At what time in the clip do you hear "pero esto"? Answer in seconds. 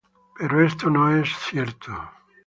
0.35-0.89